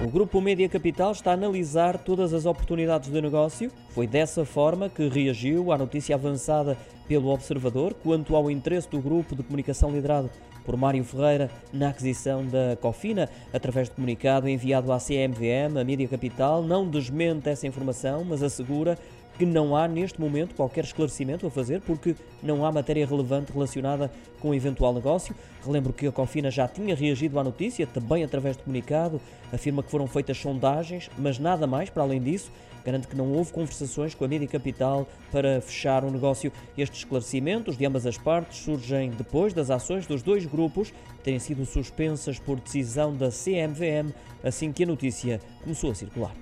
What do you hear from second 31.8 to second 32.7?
para além disso.